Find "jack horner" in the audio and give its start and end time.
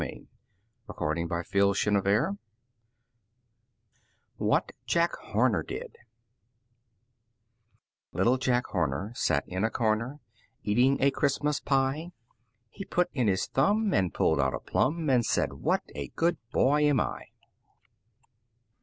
1.43-2.01, 4.87-5.61, 8.39-9.13